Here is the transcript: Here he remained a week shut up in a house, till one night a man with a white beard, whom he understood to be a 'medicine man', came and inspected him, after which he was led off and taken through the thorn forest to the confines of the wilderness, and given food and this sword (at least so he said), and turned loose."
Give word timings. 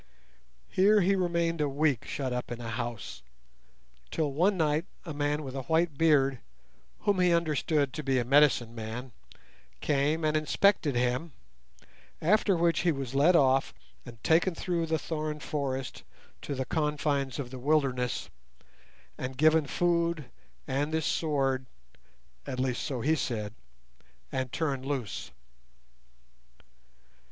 Here 0.71 1.01
he 1.01 1.15
remained 1.15 1.61
a 1.61 1.69
week 1.69 2.05
shut 2.05 2.33
up 2.33 2.51
in 2.51 2.59
a 2.59 2.71
house, 2.71 3.21
till 4.09 4.33
one 4.33 4.57
night 4.57 4.87
a 5.05 5.13
man 5.13 5.43
with 5.43 5.55
a 5.55 5.61
white 5.61 5.95
beard, 5.95 6.39
whom 7.01 7.19
he 7.19 7.31
understood 7.31 7.93
to 7.93 8.01
be 8.01 8.17
a 8.17 8.25
'medicine 8.25 8.73
man', 8.73 9.11
came 9.79 10.25
and 10.25 10.35
inspected 10.35 10.95
him, 10.95 11.33
after 12.19 12.57
which 12.57 12.79
he 12.79 12.91
was 12.91 13.13
led 13.13 13.35
off 13.35 13.75
and 14.03 14.23
taken 14.23 14.55
through 14.55 14.87
the 14.87 14.97
thorn 14.97 15.39
forest 15.39 16.01
to 16.41 16.55
the 16.55 16.65
confines 16.65 17.37
of 17.37 17.51
the 17.51 17.59
wilderness, 17.59 18.31
and 19.19 19.37
given 19.37 19.67
food 19.67 20.31
and 20.67 20.91
this 20.91 21.05
sword 21.05 21.67
(at 22.47 22.59
least 22.59 22.81
so 22.81 23.01
he 23.01 23.13
said), 23.15 23.53
and 24.31 24.51
turned 24.51 24.83
loose." 24.83 25.29